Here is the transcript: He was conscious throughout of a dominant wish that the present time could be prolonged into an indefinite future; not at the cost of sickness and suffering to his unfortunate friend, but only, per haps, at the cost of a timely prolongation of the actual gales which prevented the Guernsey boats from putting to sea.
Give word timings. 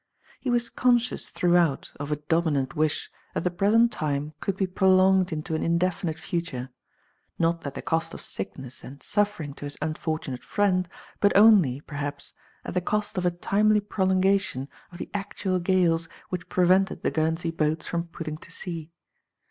He 0.39 0.49
was 0.49 0.71
conscious 0.71 1.29
throughout 1.29 1.91
of 1.99 2.11
a 2.11 2.15
dominant 2.15 2.75
wish 2.75 3.11
that 3.35 3.43
the 3.43 3.51
present 3.51 3.91
time 3.91 4.33
could 4.39 4.57
be 4.57 4.65
prolonged 4.65 5.31
into 5.31 5.53
an 5.53 5.61
indefinite 5.61 6.17
future; 6.17 6.71
not 7.37 7.63
at 7.67 7.75
the 7.75 7.83
cost 7.83 8.11
of 8.15 8.19
sickness 8.19 8.83
and 8.83 9.03
suffering 9.03 9.53
to 9.53 9.65
his 9.65 9.77
unfortunate 9.79 10.43
friend, 10.43 10.89
but 11.19 11.37
only, 11.37 11.81
per 11.81 11.97
haps, 11.97 12.33
at 12.65 12.73
the 12.73 12.81
cost 12.81 13.15
of 13.15 13.27
a 13.27 13.29
timely 13.29 13.79
prolongation 13.79 14.67
of 14.91 14.97
the 14.97 15.11
actual 15.13 15.59
gales 15.59 16.09
which 16.29 16.49
prevented 16.49 17.03
the 17.03 17.11
Guernsey 17.11 17.51
boats 17.51 17.85
from 17.85 18.07
putting 18.07 18.37
to 18.37 18.49
sea. 18.51 18.89